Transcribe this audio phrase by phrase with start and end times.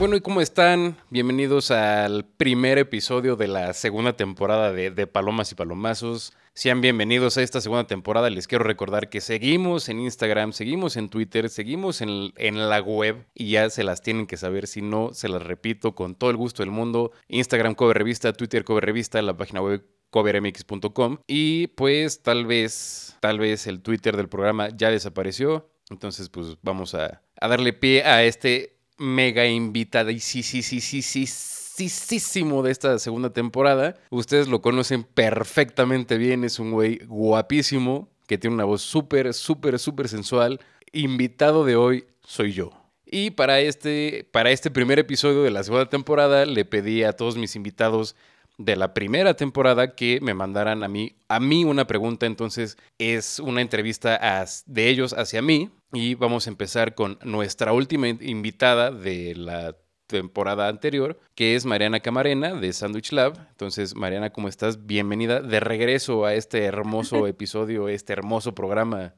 [0.00, 0.96] Bueno, ¿y cómo están?
[1.10, 6.32] Bienvenidos al primer episodio de la segunda temporada de, Palomas y Palomazos.
[6.54, 8.30] Sean bienvenidos a esta segunda temporada.
[8.30, 13.26] Les quiero recordar que seguimos en Instagram, seguimos en Twitter, seguimos en, en la web
[13.34, 14.68] y ya se las tienen que saber.
[14.68, 17.12] Si no, se las repito con todo el gusto del mundo.
[17.28, 23.38] Instagram Cover Revista, Twitter Cover Revista, la página web covermx.com y pues tal vez, tal
[23.38, 25.70] vez el Twitter del programa ya desapareció.
[25.90, 30.80] Entonces, pues vamos a, a darle pie a este mega invitada y sí, sí, sí,
[30.80, 33.96] sí, sí, sí, de esta segunda temporada.
[34.10, 39.78] Ustedes lo conocen perfectamente bien, es un güey guapísimo que tiene una voz súper, súper,
[39.78, 40.60] súper sensual.
[40.92, 42.72] Invitado de hoy soy yo.
[43.06, 47.36] Y para este, para este primer episodio de la segunda temporada le pedí a todos
[47.36, 48.14] mis invitados
[48.60, 52.26] de la primera temporada que me mandaran a mí, a mí una pregunta.
[52.26, 55.70] Entonces es una entrevista de ellos hacia mí.
[55.92, 59.76] Y vamos a empezar con nuestra última invitada de la
[60.06, 63.34] temporada anterior, que es Mariana Camarena de Sandwich Lab.
[63.50, 64.86] Entonces, Mariana, ¿cómo estás?
[64.86, 69.14] Bienvenida de regreso a este hermoso episodio, este hermoso programa.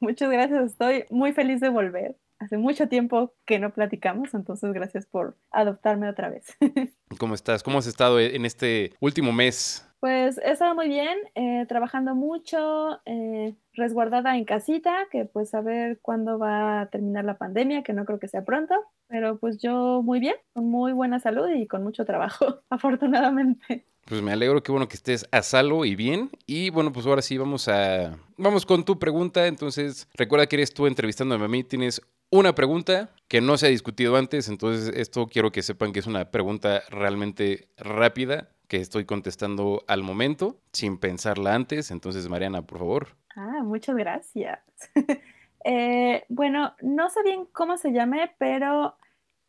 [0.00, 5.06] Muchas gracias, estoy muy feliz de volver hace mucho tiempo que no platicamos, entonces gracias
[5.06, 6.56] por adoptarme otra vez.
[7.18, 7.62] ¿Cómo estás?
[7.62, 9.88] ¿Cómo has estado en este último mes?
[10.02, 15.60] Pues he estado muy bien, eh, trabajando mucho, eh, resguardada en casita, que pues a
[15.60, 18.74] ver cuándo va a terminar la pandemia, que no creo que sea pronto,
[19.06, 23.86] pero pues yo muy bien, con muy buena salud y con mucho trabajo, afortunadamente.
[24.04, 26.30] Pues me alegro, qué bueno que estés a salvo y bien.
[26.46, 28.18] Y bueno, pues ahora sí vamos a...
[28.36, 29.46] Vamos con tu pregunta.
[29.46, 31.62] Entonces, recuerda que eres tú entrevistándome a mí.
[31.62, 34.48] Tienes una pregunta que no se ha discutido antes.
[34.48, 40.02] Entonces, esto quiero que sepan que es una pregunta realmente rápida que estoy contestando al
[40.02, 41.90] momento, sin pensarla antes.
[41.90, 43.08] Entonces, Mariana, por favor.
[43.36, 44.60] Ah, muchas gracias.
[45.64, 48.96] Eh, bueno, no sé bien cómo se llame, pero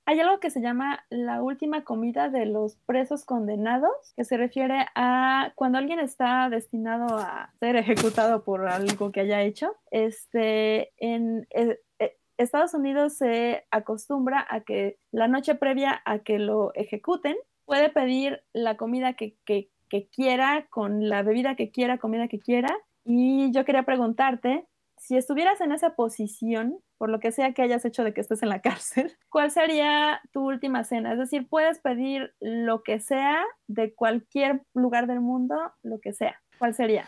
[0.06, 4.86] hay algo que se llama la última comida de los presos condenados, que se refiere
[4.94, 9.76] a cuando alguien está destinado a ser ejecutado por algo que haya hecho.
[9.90, 16.38] Este, en eh, eh, Estados Unidos se acostumbra a que la noche previa a que
[16.38, 22.28] lo ejecuten, puede pedir la comida que, que quiera, con la bebida que quiera, comida
[22.28, 22.76] que quiera.
[23.06, 24.66] Y yo quería preguntarte,
[24.98, 28.42] si estuvieras en esa posición, por lo que sea que hayas hecho de que estés
[28.42, 31.14] en la cárcel, ¿cuál sería tu última cena?
[31.14, 36.42] Es decir, puedes pedir lo que sea de cualquier lugar del mundo, lo que sea.
[36.58, 37.06] ¿Cuál sería?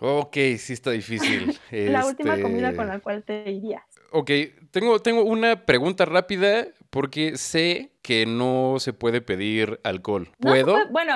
[0.00, 1.58] Ok, sí está difícil.
[1.70, 3.84] la última comida con este la cual te irías.
[4.10, 4.30] Ok,
[4.70, 10.30] tengo, tengo una pregunta rápida porque sé que no se puede pedir alcohol.
[10.40, 10.88] ¿Puedo?
[10.90, 11.14] bueno,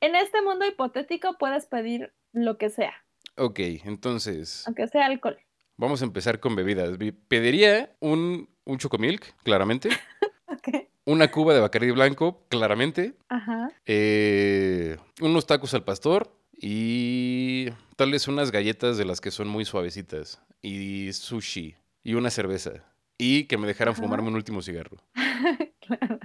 [0.00, 2.92] en este mundo hipotético puedes pedir lo que sea.
[3.36, 4.64] Ok, entonces.
[4.66, 5.38] Aunque sea alcohol.
[5.76, 6.96] Vamos a empezar con bebidas.
[7.28, 9.88] Pediría un, un chocomilk, claramente.
[11.06, 13.14] Una cuba de Bacardi blanco, claramente.
[13.28, 13.68] Ajá.
[13.84, 19.66] Eh, unos tacos al pastor y tal vez unas galletas de las que son muy
[19.66, 20.40] suavecitas.
[20.62, 21.76] Y sushi.
[22.04, 22.84] Y una cerveza.
[23.18, 24.98] Y que me dejaran fumarme un último cigarro.
[25.80, 26.20] claro.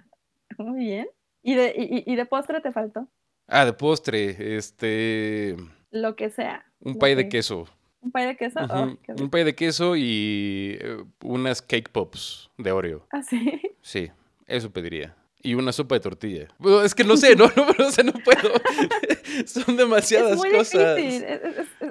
[0.58, 1.08] Muy bien.
[1.42, 3.08] ¿Y de, y, de postre te faltó?
[3.48, 4.58] Ah, de postre.
[4.58, 5.56] Este.
[5.90, 6.66] Lo que sea.
[6.82, 7.66] Un pay de queso.
[8.02, 8.60] ¿Un pay de queso?
[8.70, 13.08] Oh, un pay de queso y eh, unas cake pops de Oreo.
[13.12, 13.62] ¿Ah, sí?
[13.82, 14.12] Sí,
[14.48, 15.16] eso pediría.
[15.42, 16.48] Y una sopa de tortilla.
[16.84, 18.54] es que no sé, no, no, no sé, no puedo.
[19.46, 20.98] Son demasiadas es muy cosas.
[20.98, 21.26] Difícil.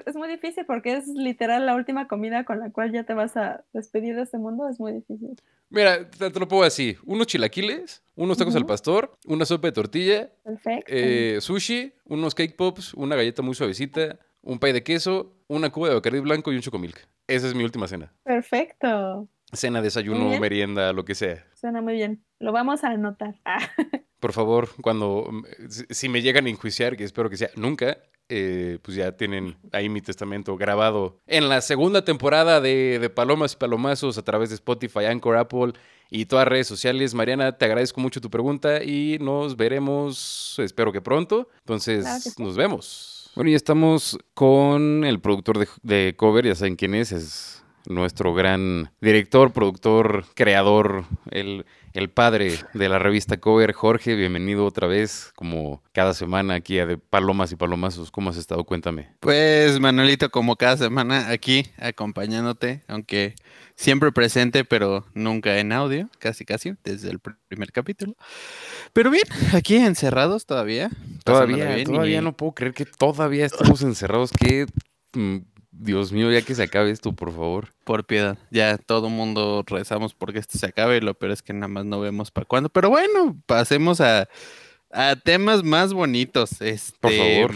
[0.07, 3.37] Es, muy difícil porque es literal la última comida con la cual ya te vas
[3.37, 4.69] a despedir de este mundo.
[4.69, 5.35] Es muy difícil.
[5.71, 10.31] Mira, te, lo pongo así: unos chilaquiles, unos tacos al pastor, una sopa de tortilla,
[10.45, 10.93] Perfecto.
[10.95, 15.89] Eh, sushi, unos cake pops, una galleta muy suavecita, un pay de queso, una cuba
[15.89, 17.09] de Bacardi blanco y un chocomilk.
[17.27, 18.13] Esa es mi última cena.
[18.25, 19.29] Perfecto.
[19.53, 21.47] Cena, desayuno, merienda, lo que sea.
[21.55, 22.23] Suena muy bien.
[22.39, 23.35] Lo vamos a anotar.
[23.45, 23.61] Ah.
[24.21, 25.31] Por favor, cuando
[25.69, 27.99] si me llegan a enjuiciar, que espero que sea nunca,
[28.29, 33.53] eh, pues ya tienen ahí mi testamento grabado en la segunda temporada de, de, Palomas
[33.53, 35.73] y Palomazos a través de Spotify, Anchor, Apple
[36.11, 37.15] y todas las redes sociales.
[37.15, 41.49] Mariana, te agradezco mucho tu pregunta y nos veremos, espero que pronto.
[41.61, 43.31] Entonces, nos vemos.
[43.35, 48.91] Bueno, ya estamos con el productor de, cover, ya saben quién es, es nuestro gran
[49.01, 51.65] director, productor, creador, el,
[51.95, 56.87] el, padre de la revista Cover, Jorge, bienvenido otra vez, como cada semana aquí a
[56.87, 58.11] de Palomas y Palomazos.
[58.11, 58.63] ¿Cómo has estado?
[58.65, 59.09] Cuéntame.
[59.21, 63.35] Pues, Manuelito, como cada semana aquí acompañándote, aunque
[63.75, 68.15] siempre presente, pero nunca en audio, casi casi, desde el primer capítulo.
[68.93, 69.25] Pero bien,
[69.55, 70.91] aquí encerrados todavía.
[71.25, 74.31] Todavía, todavía no puedo creer que todavía estamos encerrados.
[74.33, 74.67] Qué
[75.15, 75.39] mm,
[75.79, 77.73] Dios mío, ya que se acabe esto, por favor.
[77.85, 78.37] Por piedad.
[78.51, 81.01] Ya todo mundo rezamos porque esto se acabe.
[81.01, 82.69] Lo peor es que nada más no vemos para cuándo.
[82.69, 84.29] Pero bueno, pasemos a,
[84.91, 86.61] a temas más bonitos.
[86.61, 87.55] Este, Por favor.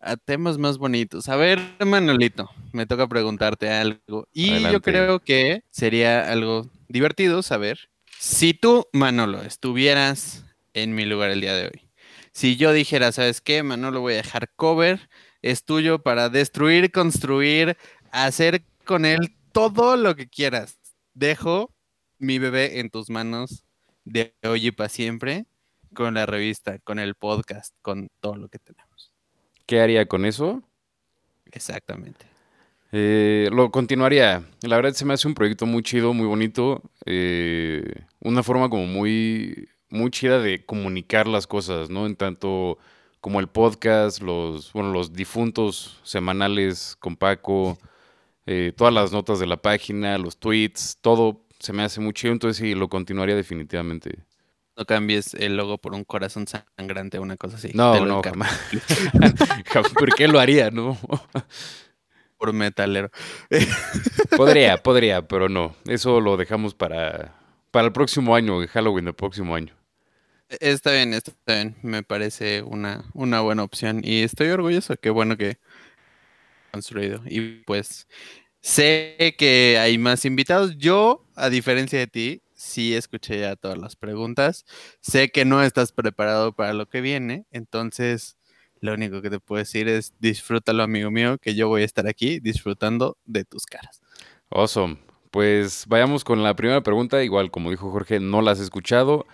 [0.00, 1.28] A temas más bonitos.
[1.28, 4.26] A ver, Manolito, me toca preguntarte algo.
[4.32, 10.44] Y yo creo que sería algo divertido saber si tú, Manolo, estuvieras
[10.74, 11.90] en mi lugar el día de hoy.
[12.32, 13.64] Si yo dijera, ¿sabes qué?
[13.64, 15.08] Manolo, voy a dejar cover,
[15.42, 17.76] es tuyo para destruir, construir,
[18.10, 20.78] hacer con él todo lo que quieras.
[21.14, 21.74] Dejo
[22.18, 23.64] mi bebé en tus manos
[24.04, 25.46] de hoy y para siempre,
[25.92, 29.12] con la revista, con el podcast, con todo lo que tenemos.
[29.66, 30.62] ¿Qué haría con eso?
[31.50, 32.26] Exactamente.
[32.92, 34.44] Eh, lo continuaría.
[34.62, 36.82] La verdad se me hace un proyecto muy chido, muy bonito.
[37.06, 37.82] eh,
[38.20, 42.06] una forma como muy, muy chida de comunicar las cosas, ¿no?
[42.06, 42.78] En tanto
[43.22, 47.78] como el podcast, los, bueno, los difuntos semanales con Paco,
[48.46, 52.32] eh, todas las notas de la página, los tweets, todo se me hace muy chido.
[52.32, 54.18] Entonces sí, lo continuaría definitivamente.
[54.76, 57.70] No cambies el logo por un corazón sangrante o una cosa así.
[57.74, 58.22] No, no.
[58.24, 58.60] Jamás.
[59.94, 60.98] ¿Por qué lo haría, no?
[62.38, 63.08] Por metalero.
[64.36, 65.76] Podría, podría, pero no.
[65.84, 67.36] Eso lo dejamos para,
[67.70, 69.76] para el próximo año, Halloween del próximo año.
[70.60, 71.76] Está bien, está bien.
[71.82, 74.00] Me parece una, una buena opción.
[74.04, 74.96] Y estoy orgulloso.
[74.96, 75.58] Qué bueno que
[76.72, 77.22] construido.
[77.26, 78.08] Y pues
[78.60, 80.76] sé que hay más invitados.
[80.78, 84.64] Yo, a diferencia de ti, sí escuché ya todas las preguntas.
[85.00, 87.46] Sé que no estás preparado para lo que viene.
[87.50, 88.36] Entonces,
[88.80, 92.08] lo único que te puedo decir es disfrútalo, amigo mío, que yo voy a estar
[92.08, 94.00] aquí disfrutando de tus caras.
[94.50, 94.98] Awesome.
[95.30, 97.22] Pues vayamos con la primera pregunta.
[97.22, 99.26] Igual, como dijo Jorge, no las he escuchado.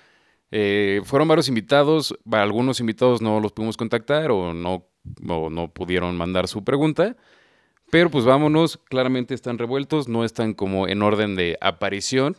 [0.50, 2.18] Eh, fueron varios invitados.
[2.30, 4.86] Algunos invitados no los pudimos contactar o no,
[5.28, 7.16] o no pudieron mandar su pregunta.
[7.90, 8.78] Pero pues vámonos.
[8.88, 10.08] Claramente están revueltos.
[10.08, 12.36] No están como en orden de aparición.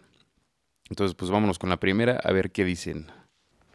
[0.89, 3.07] Entonces, pues vámonos con la primera a ver qué dicen.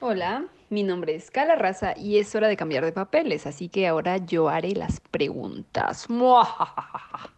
[0.00, 3.86] Hola, mi nombre es Cala Raza y es hora de cambiar de papeles, así que
[3.86, 6.10] ahora yo haré las preguntas.
[6.10, 7.30] Muajajaja.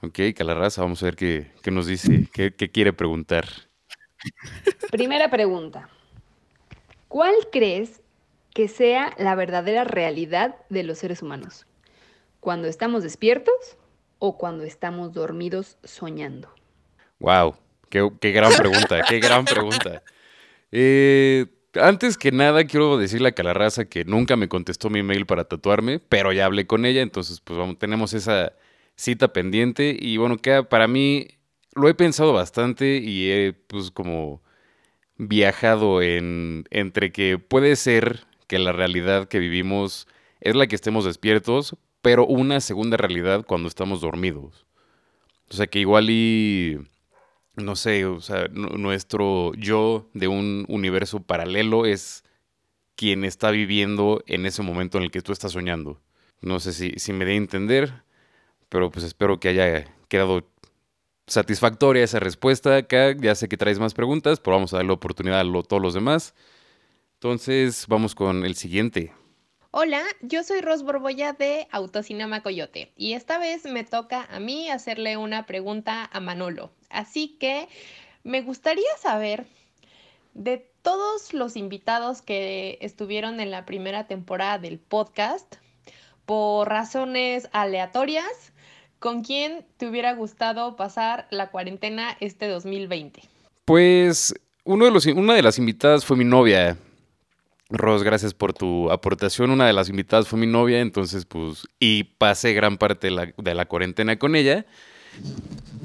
[0.00, 3.46] Ok, Calarraza, vamos a ver qué, qué nos dice, qué, qué quiere preguntar.
[4.90, 5.88] Primera pregunta.
[7.08, 8.02] ¿Cuál crees
[8.54, 11.66] que sea la verdadera realidad de los seres humanos?
[12.40, 13.54] ¿Cuando estamos despiertos
[14.18, 16.52] o cuando estamos dormidos soñando?
[17.18, 17.56] Wow,
[17.88, 20.02] qué, gran pregunta, qué gran pregunta.
[20.70, 25.44] Eh, antes que nada, quiero decirle a Calarraza que nunca me contestó mi mail para
[25.44, 28.52] tatuarme, pero ya hablé con ella, entonces pues vamos, tenemos esa
[28.96, 31.28] cita pendiente y bueno, que para mí
[31.74, 34.42] lo he pensado bastante y he pues como
[35.18, 40.06] viajado en entre que puede ser que la realidad que vivimos
[40.40, 44.66] es la que estemos despiertos, pero una segunda realidad cuando estamos dormidos.
[45.50, 46.78] O sea que igual y
[47.56, 52.24] no sé, o sea, nu- nuestro yo de un universo paralelo es
[52.96, 56.00] quien está viviendo en ese momento en el que tú estás soñando.
[56.42, 57.92] No sé si, si me dé a entender,
[58.68, 60.44] pero pues espero que haya quedado
[61.28, 62.76] satisfactoria esa respuesta.
[62.76, 65.94] Acá ya sé que traes más preguntas, pero vamos a darle oportunidad a todos los
[65.94, 66.34] demás.
[67.14, 69.12] Entonces, vamos con el siguiente.
[69.70, 74.70] Hola, yo soy Ros Borbolla de Autocinema Coyote y esta vez me toca a mí
[74.70, 76.72] hacerle una pregunta a Manolo.
[76.88, 77.68] Así que
[78.24, 79.46] me gustaría saber
[80.32, 85.56] de todos los invitados que estuvieron en la primera temporada del podcast,
[86.24, 88.52] por razones aleatorias,
[88.98, 93.22] ¿con quién te hubiera gustado pasar la cuarentena este 2020?
[93.64, 96.76] Pues uno de una de las invitadas fue mi novia.
[97.70, 99.50] Ros, gracias por tu aportación.
[99.50, 103.64] Una de las invitadas fue mi novia, entonces pues, y pasé gran parte de la
[103.66, 104.64] cuarentena con ella.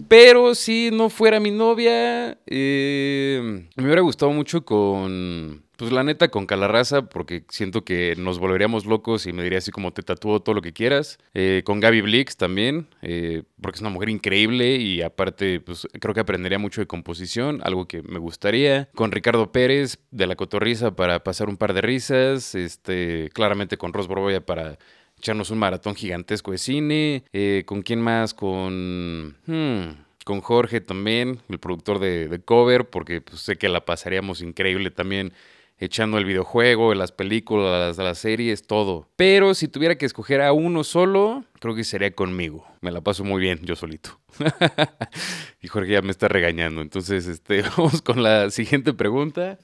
[0.08, 6.28] Pero si no fuera mi novia, eh, me hubiera gustado mucho con, pues la neta,
[6.30, 10.40] con Calarraza, porque siento que nos volveríamos locos y me diría así como te tatúo
[10.42, 11.18] todo lo que quieras.
[11.34, 16.14] Eh, con Gaby Blix también, eh, porque es una mujer increíble y aparte, pues creo
[16.14, 18.90] que aprendería mucho de composición, algo que me gustaría.
[18.94, 23.94] Con Ricardo Pérez de La Cotorriza para pasar un par de risas, este, claramente con
[23.94, 24.78] Ros Borboya para
[25.24, 27.24] echarnos un maratón gigantesco de cine.
[27.32, 28.34] Eh, ¿Con quién más?
[28.34, 29.38] Con.
[29.46, 34.90] hmm, con Jorge también, el productor de, Cover, porque pues, sé que la pasaríamos increíble
[34.90, 35.34] también
[35.80, 39.10] echando el videojuego, las películas, las series, todo.
[39.18, 42.66] Pero si tuviera que escoger a uno solo, creo que sería conmigo.
[42.80, 44.18] Me la paso muy bien yo solito.
[45.62, 46.82] y Jorge ya me está regañando.
[46.82, 49.58] Entonces, este, vamos con la siguiente pregunta.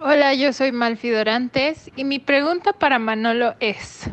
[0.00, 4.10] Hola, yo soy Malfi Dorantes y mi pregunta para Manolo es,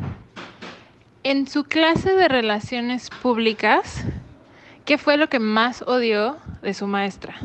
[1.29, 4.03] En su clase de relaciones públicas,
[4.83, 7.39] ¿qué fue lo que más odió de su maestra?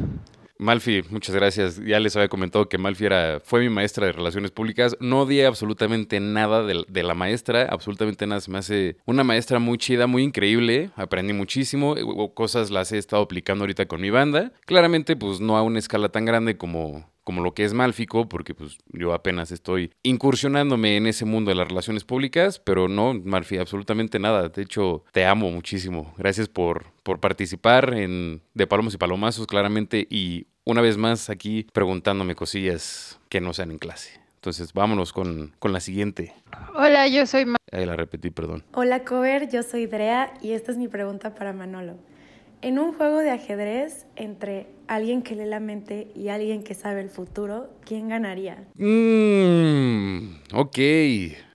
[0.57, 1.79] Malfi, muchas gracias.
[1.85, 4.97] Ya les había comentado que Malfi era, fue mi maestra de Relaciones Públicas.
[5.01, 8.41] No odié absolutamente nada de, de, la maestra, absolutamente nada.
[8.41, 10.89] Se me hace una maestra muy chida, muy increíble.
[10.97, 11.95] Aprendí muchísimo.
[12.33, 14.53] Cosas las he estado aplicando ahorita con mi banda.
[14.65, 18.55] Claramente, pues no a una escala tan grande como, como lo que es Malfico, porque
[18.55, 23.57] pues yo apenas estoy incursionándome en ese mundo de las relaciones públicas, pero no, Malfi,
[23.57, 24.49] absolutamente nada.
[24.49, 26.15] De hecho, te amo muchísimo.
[26.17, 31.67] Gracias por, por participar en De Palomos y Palomazos, claramente, y una vez más aquí
[31.73, 34.21] preguntándome cosillas que no sean en clase.
[34.37, 36.35] Entonces, vámonos con, con la siguiente.
[36.75, 37.47] Hola, yo soy...
[37.47, 38.63] Ma Ahí la repetí, perdón.
[38.73, 41.97] Hola, Cover, yo soy Drea y esta es mi pregunta para Manolo.
[42.65, 47.03] En un juego de ajedrez entre alguien que lee la mente y alguien que sabe
[47.03, 48.67] el futuro, ¿quién ganaría?
[48.77, 50.79] Mmm, ok.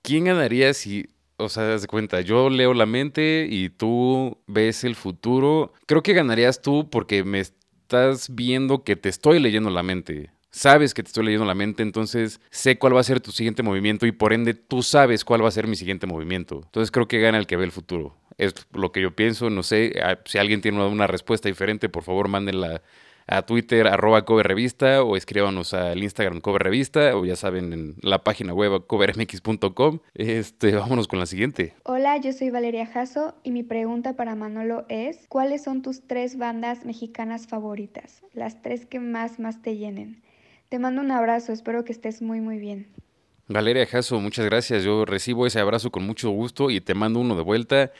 [0.03, 4.93] ¿Quién ganaría si, o sea, das cuenta, yo leo la mente y tú ves el
[4.93, 5.73] futuro?
[5.87, 10.29] Creo que ganarías tú porque me estás viendo que te estoy leyendo la mente.
[10.51, 13.61] Sabes que te estoy leyendo la mente, entonces sé cuál va a ser tu siguiente
[13.61, 16.61] movimiento y por ende tú sabes cuál va a ser mi siguiente movimiento.
[16.65, 18.15] Entonces creo que gana el que ve el futuro.
[18.37, 19.93] Es lo que yo pienso, no sé,
[20.25, 22.81] si alguien tiene una respuesta diferente, por favor mándenla
[23.29, 27.95] a Twitter, arroba Cover Revista, o escríbanos al Instagram Cover Revista, o ya saben, en
[28.01, 29.99] la página web covermx.com.
[30.15, 31.75] Este, vámonos con la siguiente.
[31.83, 36.37] Hola, yo soy Valeria Jasso y mi pregunta para Manolo es, ¿cuáles son tus tres
[36.37, 38.23] bandas mexicanas favoritas?
[38.33, 40.23] Las tres que más, más te llenen.
[40.69, 42.87] Te mando un abrazo, espero que estés muy, muy bien.
[43.47, 44.83] Valeria Jasso, muchas gracias.
[44.83, 47.91] Yo recibo ese abrazo con mucho gusto y te mando uno de vuelta.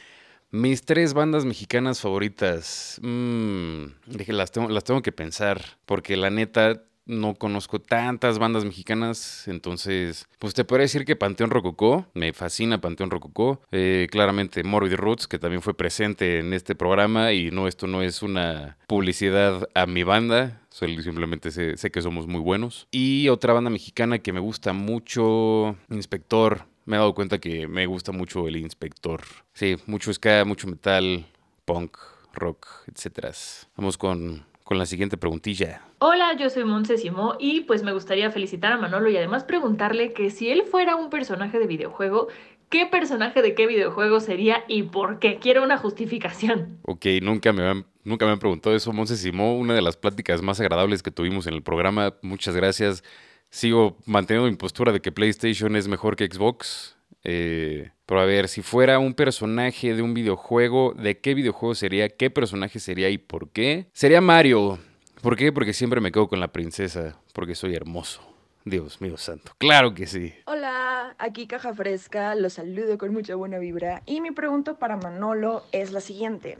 [0.52, 3.00] Mis tres bandas mexicanas favoritas.
[3.02, 5.60] Mmm, dije, las tengo, las tengo que pensar.
[5.88, 11.50] Porque la neta, no conozco tantas bandas mexicanas, entonces, pues te podría decir que Panteón
[11.50, 16.76] Rococó, me fascina Panteón Rococó, eh, claramente Morbid Roots, que también fue presente en este
[16.76, 22.02] programa, y no, esto no es una publicidad a mi banda, simplemente sé, sé que
[22.02, 22.88] somos muy buenos.
[22.92, 27.86] Y otra banda mexicana que me gusta mucho, Inspector, me he dado cuenta que me
[27.86, 29.22] gusta mucho el Inspector.
[29.54, 31.26] Sí, mucho ska, mucho metal,
[31.66, 31.98] punk,
[32.34, 33.32] rock, etcétera.
[33.76, 35.82] Vamos con con la siguiente preguntilla.
[35.98, 40.14] Hola, yo soy Monse Simó y pues me gustaría felicitar a Manolo y además preguntarle
[40.14, 42.28] que si él fuera un personaje de videojuego,
[42.70, 45.40] ¿qué personaje de qué videojuego sería y por qué?
[45.40, 46.78] Quiero una justificación.
[46.84, 50.42] Ok, nunca me han, nunca me han preguntado eso, Monse Simó, una de las pláticas
[50.42, 52.16] más agradables que tuvimos en el programa.
[52.22, 53.04] Muchas gracias.
[53.50, 56.96] Sigo manteniendo mi postura de que PlayStation es mejor que Xbox.
[57.24, 62.10] Eh, pero a ver, si fuera un personaje de un videojuego, ¿de qué videojuego sería?
[62.10, 63.88] ¿Qué personaje sería y por qué?
[63.94, 64.80] Sería Mario.
[65.22, 65.52] ¿Por qué?
[65.52, 68.22] Porque siempre me quedo con la princesa, porque soy hermoso.
[68.66, 69.52] Dios mío santo.
[69.58, 70.34] Claro que sí.
[70.46, 75.64] Hola, aquí Caja Fresca, los saludo con mucha buena vibra y mi pregunta para Manolo
[75.72, 76.58] es la siguiente.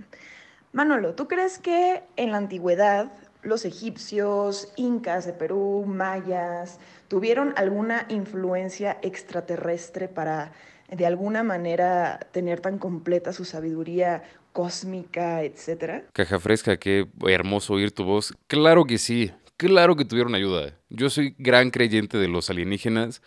[0.72, 3.12] Manolo, ¿tú crees que en la antigüedad
[3.42, 10.52] los egipcios, incas de Perú, mayas, tuvieron alguna influencia extraterrestre para
[10.92, 14.24] de alguna manera tener tan completa su sabiduría
[14.54, 16.04] cósmica, etcétera?
[16.14, 18.36] Caja fresca, qué hermoso oír tu voz.
[18.48, 20.76] Claro que sí, claro que tuvieron ayuda.
[20.90, 23.24] Yo soy gran creyente de los alienígenas.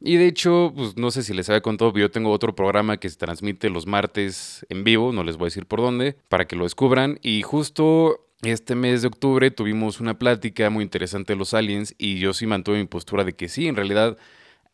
[0.00, 2.98] Y de hecho, pues no sé si les había contado, pero yo tengo otro programa
[2.98, 6.46] que se transmite los martes en vivo, no les voy a decir por dónde, para
[6.46, 7.18] que lo descubran.
[7.22, 12.18] Y justo este mes de octubre tuvimos una plática muy interesante de los aliens y
[12.18, 14.18] yo sí mantuve mi postura de que sí, en realidad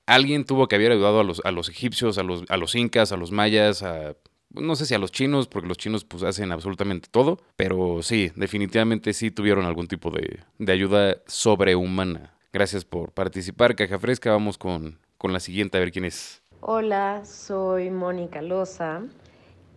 [0.07, 3.13] alguien tuvo que haber ayudado a los, a los egipcios, a los, a los incas,
[3.13, 4.17] a los mayas, a,
[4.51, 8.33] no sé si a los chinos, porque los chinos pues hacen absolutamente todo, pero sí,
[8.35, 12.35] definitivamente sí tuvieron algún tipo de, de ayuda sobrehumana.
[12.53, 14.31] Gracias por participar, Caja Fresca.
[14.31, 16.43] Vamos con, con la siguiente, a ver quién es.
[16.61, 19.03] Hola, soy Mónica Loza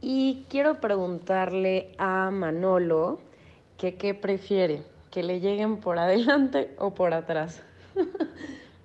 [0.02, 3.22] y quiero preguntarle a Manolo
[3.78, 7.62] que qué prefiere, que le lleguen por adelante o por atrás.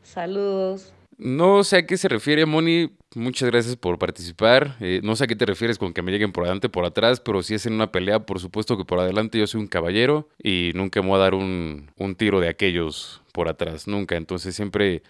[0.02, 0.92] Saludos.
[1.16, 2.90] No sé a qué se refiere, Moni.
[3.14, 4.76] Muchas gracias por participar.
[4.80, 6.84] Eh, no sé a qué te refieres con que me lleguen por adelante o por
[6.84, 9.66] atrás, pero si es en una pelea, por supuesto que por adelante yo soy un
[9.66, 14.16] caballero y nunca me voy a dar un, un tiro de aquellos por atrás, nunca.
[14.16, 15.02] Entonces siempre,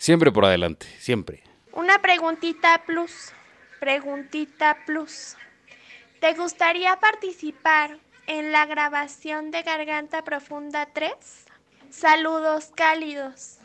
[0.00, 1.44] siempre por adelante, siempre.
[1.72, 3.32] Una preguntita plus,
[3.78, 5.36] preguntita plus.
[6.18, 11.10] ¿Te gustaría participar en la grabación de Garganta Profunda 3.
[11.90, 13.58] Saludos cálidos.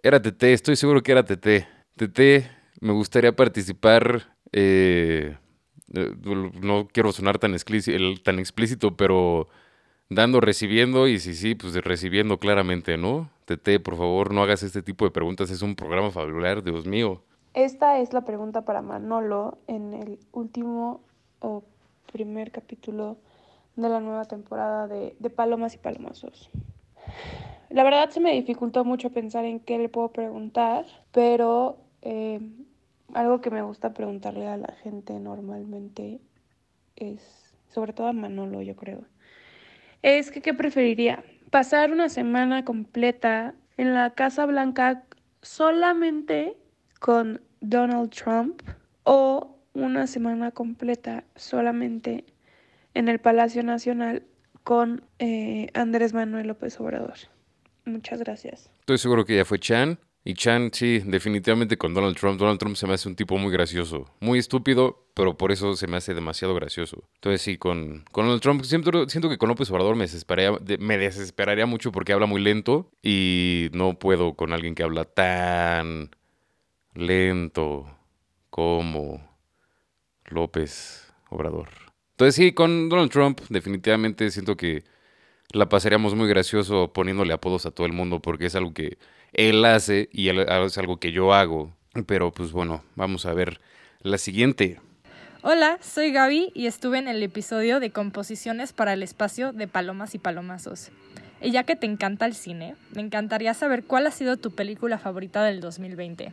[0.00, 1.66] Era TT, estoy seguro que era TT.
[1.96, 2.20] TT,
[2.80, 4.36] me gustaría participar.
[4.52, 5.36] Eh,
[5.92, 6.10] eh,
[6.60, 9.48] no quiero sonar tan explícito, tan explícito, pero
[10.14, 13.28] dando, recibiendo, y sí, sí, pues recibiendo claramente, ¿no?
[13.46, 17.22] TT, por favor, no hagas este tipo de preguntas, es un programa familiar, Dios mío.
[17.54, 21.02] Esta es la pregunta para Manolo en el último
[21.40, 21.62] o
[22.10, 23.18] primer capítulo
[23.76, 26.50] de la nueva temporada de, de Palomas y Palomazos.
[27.70, 32.40] La verdad se me dificultó mucho pensar en qué le puedo preguntar, pero eh,
[33.14, 36.20] algo que me gusta preguntarle a la gente normalmente
[36.96, 37.20] es,
[37.70, 39.04] sobre todo a Manolo, yo creo,
[40.02, 45.04] es que qué preferiría, pasar una semana completa en la Casa Blanca
[45.42, 46.56] solamente
[46.98, 48.62] con Donald Trump
[49.04, 52.24] o una semana completa solamente
[52.94, 54.24] en el Palacio Nacional
[54.64, 57.14] con eh, Andrés Manuel López Obrador.
[57.84, 58.70] Muchas gracias.
[58.80, 59.98] Estoy seguro que ya fue Chan.
[60.24, 62.38] Y Chan, sí, definitivamente con Donald Trump.
[62.38, 64.06] Donald Trump se me hace un tipo muy gracioso.
[64.20, 67.02] Muy estúpido, pero por eso se me hace demasiado gracioso.
[67.14, 70.96] Entonces sí, con, con Donald Trump siento, siento que con López Obrador me desesperaría, me
[70.96, 72.88] desesperaría mucho porque habla muy lento.
[73.02, 76.10] Y no puedo con alguien que habla tan
[76.94, 77.86] lento
[78.48, 79.28] como
[80.26, 81.68] López Obrador.
[82.12, 84.84] Entonces sí, con Donald Trump definitivamente siento que
[85.52, 88.98] la pasaríamos muy gracioso poniéndole apodos a todo el mundo porque es algo que
[89.32, 91.72] él hace y es algo que yo hago.
[92.06, 93.60] Pero pues bueno, vamos a ver
[94.00, 94.80] la siguiente.
[95.42, 100.14] Hola, soy Gaby y estuve en el episodio de composiciones para el espacio de Palomas
[100.14, 100.90] y Palomazos.
[101.40, 104.98] Y ya que te encanta el cine, me encantaría saber cuál ha sido tu película
[104.98, 106.32] favorita del 2020.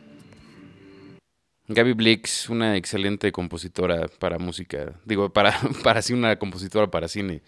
[1.66, 4.92] Gaby Blix, una excelente compositora para música.
[5.04, 7.42] Digo, para, para sí, una compositora para cine.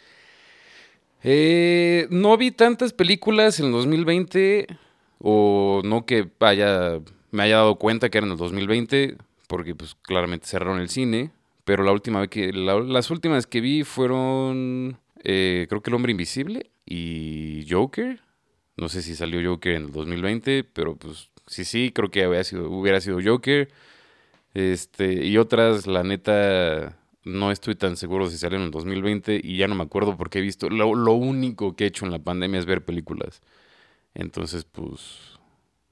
[1.25, 4.67] Eh, no vi tantas películas en el 2020,
[5.21, 7.01] o no que haya,
[7.31, 11.31] me haya dado cuenta que eran en el 2020, porque pues claramente cerraron el cine.
[11.65, 16.11] Pero la última vez que, las últimas que vi fueron, eh, creo que El Hombre
[16.11, 18.21] Invisible y Joker.
[18.77, 23.01] No sé si salió Joker en el 2020, pero pues sí, sí, creo que hubiera
[23.01, 23.71] sido Joker.
[24.55, 29.57] Este, y otras, la neta, no estoy tan seguro si salieron en el 2020 y
[29.57, 32.19] ya no me acuerdo porque he visto, lo, lo, único que he hecho en la
[32.19, 33.41] pandemia es ver películas.
[34.15, 35.39] Entonces, pues,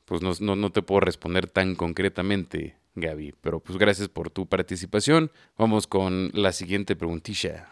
[0.05, 4.47] pues no, no, no te puedo responder tan concretamente, Gaby, pero pues gracias por tu
[4.47, 5.31] participación.
[5.57, 7.69] Vamos con la siguiente preguntilla.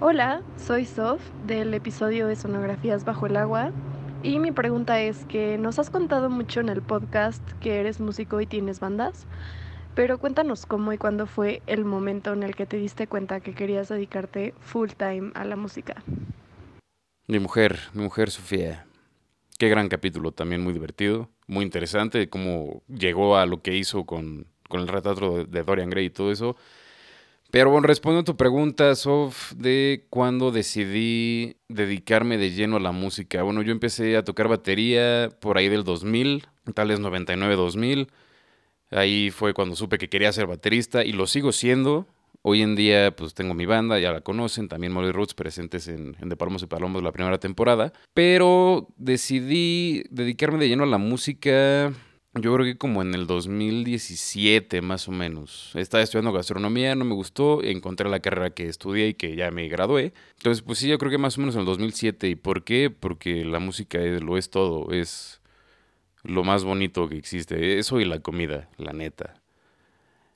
[0.00, 3.72] Hola, soy Sof del episodio de Sonografías bajo el agua
[4.22, 8.40] y mi pregunta es que nos has contado mucho en el podcast que eres músico
[8.40, 9.26] y tienes bandas.
[9.94, 13.54] Pero cuéntanos cómo y cuándo fue el momento en el que te diste cuenta que
[13.54, 16.02] querías dedicarte full time a la música.
[17.26, 18.86] Mi mujer, mi mujer Sofía.
[19.58, 24.46] Qué gran capítulo, también muy divertido, muy interesante, cómo llegó a lo que hizo con,
[24.68, 26.56] con el retrato de Dorian Gray y todo eso.
[27.50, 32.92] Pero bueno, respondo a tu pregunta, Sof, de cuándo decidí dedicarme de lleno a la
[32.92, 33.42] música.
[33.42, 38.08] Bueno, yo empecé a tocar batería por ahí del 2000, tal vez 99-2000.
[38.90, 42.06] Ahí fue cuando supe que quería ser baterista y lo sigo siendo.
[42.42, 46.16] Hoy en día, pues tengo mi banda, ya la conocen, también Molly Roots presentes en,
[46.20, 47.92] en De Palomos y Palomos la primera temporada.
[48.14, 51.92] Pero decidí dedicarme de lleno a la música,
[52.34, 55.72] yo creo que como en el 2017 más o menos.
[55.74, 59.68] Estaba estudiando gastronomía, no me gustó, encontré la carrera que estudié y que ya me
[59.68, 60.14] gradué.
[60.38, 62.28] Entonces, pues sí, yo creo que más o menos en el 2007.
[62.28, 62.88] ¿Y por qué?
[62.88, 65.39] Porque la música es, lo es todo, es
[66.22, 67.78] lo más bonito que existe.
[67.78, 69.34] Eso y la comida, la neta.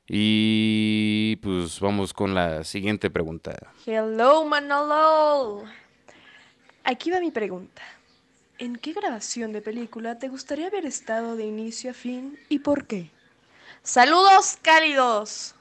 [0.07, 3.57] Y pues vamos con la siguiente pregunta.
[3.87, 5.65] Hello, Manolo.
[6.85, 7.83] Aquí va mi pregunta.
[8.59, 12.87] ¿En qué grabación de película te gustaría haber estado de inicio a fin y por
[12.87, 13.11] qué?
[13.83, 15.55] Saludos cálidos.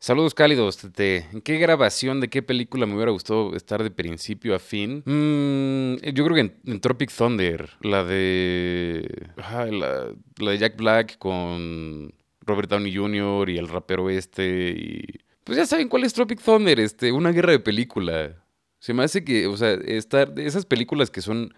[0.00, 1.26] Saludos cálidos, Tete.
[1.32, 5.02] ¿En qué grabación de qué película me hubiera gustado estar de principio a fin?
[5.04, 9.28] Mm, yo creo que en, Tropic Thunder, la de.
[9.36, 13.50] la, de Jack Black con Robert Downey Jr.
[13.50, 15.24] y el rapero este.
[15.42, 18.36] Pues ya saben cuál es Tropic Thunder, este, una guerra de película.
[18.78, 21.52] Se me hace que, o sea, estar, esas películas que son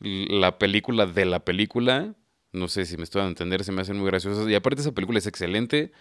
[0.00, 2.14] la película de la película,
[2.52, 4.46] no sé si me estoy a entender, se me hacen muy graciosas.
[4.48, 5.92] Y aparte esa película es excelente.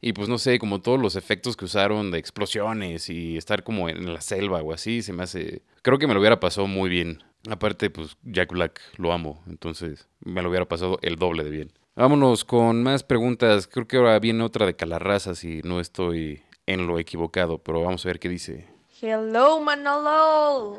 [0.00, 3.88] Y pues no sé, como todos los efectos que usaron de explosiones y estar como
[3.88, 5.62] en la selva o así, se me hace...
[5.82, 7.22] Creo que me lo hubiera pasado muy bien.
[7.48, 11.72] Aparte, pues Jack Black lo amo, entonces me lo hubiera pasado el doble de bien.
[11.96, 13.66] Vámonos con más preguntas.
[13.66, 18.04] Creo que ahora viene otra de Calarraza si no estoy en lo equivocado, pero vamos
[18.04, 18.68] a ver qué dice.
[19.02, 20.78] Hello, Manolo.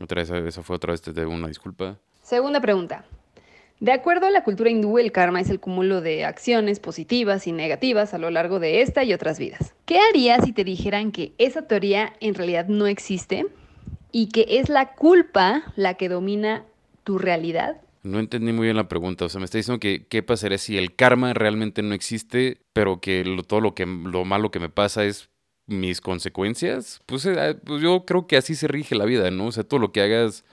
[0.00, 1.98] Otra vez, esa fue otra vez, te debo una disculpa.
[2.22, 3.06] Segunda pregunta.
[3.78, 7.52] De acuerdo a la cultura hindú, el karma es el cúmulo de acciones positivas y
[7.52, 9.74] negativas a lo largo de esta y otras vidas.
[9.84, 13.46] ¿Qué harías si te dijeran que esa teoría en realidad no existe
[14.12, 16.64] y que es la culpa la que domina
[17.04, 17.76] tu realidad?
[18.02, 19.26] No entendí muy bien la pregunta.
[19.26, 23.00] O sea, me está diciendo que qué pasaría si el karma realmente no existe, pero
[23.00, 25.28] que lo- todo lo que lo malo que me pasa es
[25.66, 27.00] mis consecuencias.
[27.04, 29.46] Pues, eh, pues yo creo que así se rige la vida, ¿no?
[29.48, 30.44] O sea, todo lo que hagas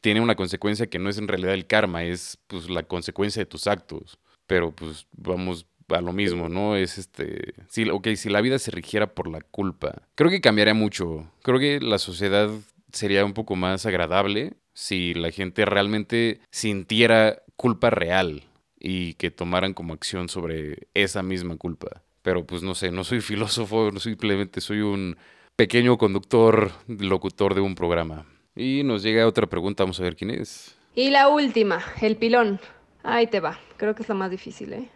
[0.00, 3.46] tiene una consecuencia que no es en realidad el karma, es pues la consecuencia de
[3.46, 4.18] tus actos.
[4.46, 6.76] Pero pues vamos a lo mismo, ¿no?
[6.76, 10.74] Es este, sí, ok, si la vida se rigiera por la culpa, creo que cambiaría
[10.74, 11.30] mucho.
[11.42, 12.50] Creo que la sociedad
[12.92, 18.44] sería un poco más agradable si la gente realmente sintiera culpa real
[18.78, 22.02] y que tomaran como acción sobre esa misma culpa.
[22.22, 25.16] Pero pues no sé, no soy filósofo, no simplemente soy un
[25.56, 28.26] pequeño conductor, locutor de un programa.
[28.56, 30.74] Y nos llega otra pregunta, vamos a ver quién es.
[30.94, 32.58] Y la última, el pilón.
[33.02, 33.60] Ahí te va.
[33.76, 34.88] Creo que es la más difícil, ¿eh?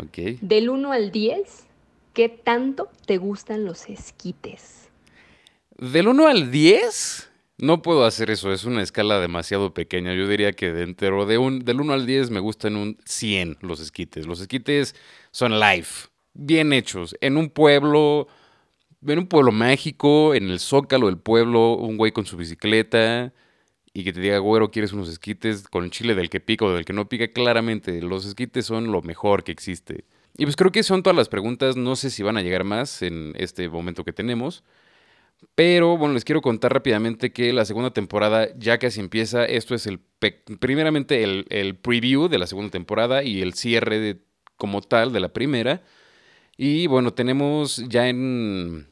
[0.00, 0.40] Ok.
[0.40, 1.66] Del 1 al 10,
[2.12, 4.88] ¿qué tanto te gustan los esquites?
[5.78, 10.12] Del 1 al 10, no puedo hacer eso, es una escala demasiado pequeña.
[10.14, 13.78] Yo diría que dentro de un, del 1 al 10 me gustan un 100 los
[13.78, 14.26] esquites.
[14.26, 14.96] Los esquites
[15.30, 15.86] son live,
[16.32, 18.26] bien hechos, en un pueblo,
[19.06, 23.32] en un pueblo mágico, en el zócalo del pueblo, un güey con su bicicleta
[23.92, 26.84] y que te diga, güero, ¿quieres unos esquites con chile del que pica o del
[26.84, 27.28] que no pica?
[27.28, 30.04] Claramente, los esquites son lo mejor que existe.
[30.36, 33.02] Y pues creo que son todas las preguntas, no sé si van a llegar más
[33.02, 34.64] en este momento que tenemos.
[35.54, 39.44] Pero bueno, les quiero contar rápidamente que la segunda temporada ya casi empieza.
[39.44, 40.00] Esto es el
[40.58, 44.18] primeramente el, el preview de la segunda temporada y el cierre
[44.56, 45.82] como tal de la primera.
[46.56, 48.88] Y bueno, tenemos ya en,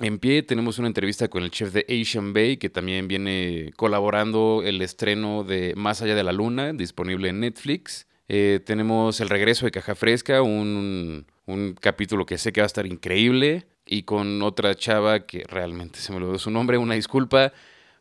[0.00, 4.62] en pie, tenemos una entrevista con el chef de Asian Bay, que también viene colaborando
[4.64, 8.06] el estreno de Más allá de la luna, disponible en Netflix.
[8.28, 12.66] Eh, tenemos el regreso de Caja Fresca, un, un capítulo que sé que va a
[12.66, 17.52] estar increíble, y con otra chava que realmente se me olvidó su nombre, una disculpa.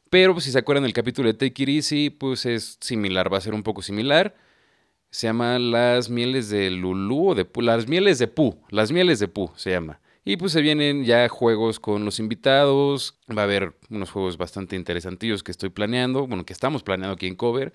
[0.09, 3.37] Pero pues, si se acuerdan del capítulo de Take It Easy, pues es similar, va
[3.37, 4.35] a ser un poco similar.
[5.09, 9.19] Se llama Las Mieles de Lulú o de Pu- Las Mieles de Pu, Las Mieles
[9.19, 9.99] de Pu se llama.
[10.29, 14.75] Y pues se vienen ya juegos con los invitados, va a haber unos juegos bastante
[14.75, 17.73] interesantillos que estoy planeando, bueno, que estamos planeando aquí en Cover.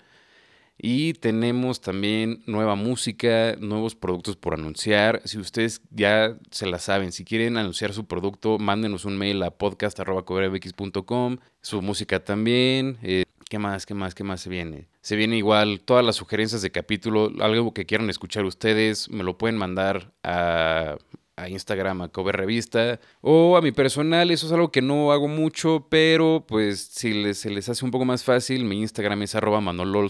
[0.77, 5.21] Y tenemos también nueva música, nuevos productos por anunciar.
[5.25, 9.51] Si ustedes ya se la saben, si quieren anunciar su producto, mándenos un mail a
[9.51, 11.39] podcast.covermx.com.
[11.59, 12.99] Su música también.
[13.03, 13.85] eh, ¿Qué más?
[13.85, 14.15] ¿Qué más?
[14.15, 14.87] ¿Qué más se viene?
[15.01, 19.37] Se viene igual todas las sugerencias de capítulo, algo que quieran escuchar ustedes, me lo
[19.37, 20.95] pueden mandar a,
[21.35, 25.27] a Instagram, a Cover Revista, o a mi personal, eso es algo que no hago
[25.27, 29.35] mucho, pero pues si les, se les hace un poco más fácil, mi Instagram es
[29.35, 29.61] arroba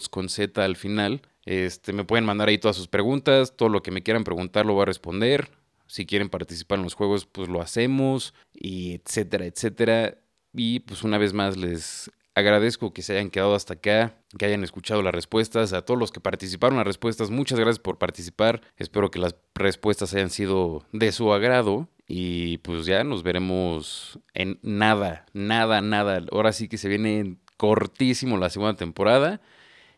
[0.10, 1.22] con Z al final.
[1.46, 4.74] Este, me pueden mandar ahí todas sus preguntas, todo lo que me quieran preguntar lo
[4.74, 5.50] voy a responder.
[5.88, 10.18] Si quieren participar en los juegos, pues lo hacemos, y etcétera, etcétera.
[10.54, 14.64] Y pues una vez más les agradezco que se hayan quedado hasta acá, que hayan
[14.64, 15.74] escuchado las respuestas.
[15.74, 18.62] A todos los que participaron las respuestas, muchas gracias por participar.
[18.78, 21.88] Espero que las respuestas hayan sido de su agrado.
[22.08, 26.22] Y pues ya nos veremos en nada, nada, nada.
[26.32, 29.42] Ahora sí que se viene cortísimo la segunda temporada.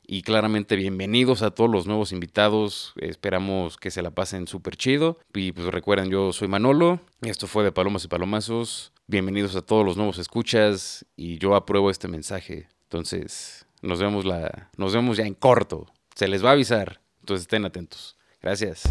[0.10, 2.94] Y claramente bienvenidos a todos los nuevos invitados.
[2.96, 5.20] Esperamos que se la pasen súper chido.
[5.34, 7.02] Y pues recuerden, yo soy Manolo.
[7.22, 8.94] Esto fue de Palomas y Palomazos.
[9.10, 11.06] Bienvenidos a todos los nuevos escuchas.
[11.16, 12.68] Y yo apruebo este mensaje.
[12.84, 15.86] Entonces, nos vemos, la, nos vemos ya en corto.
[16.14, 17.00] Se les va a avisar.
[17.22, 18.18] Entonces estén atentos.
[18.42, 18.84] Gracias.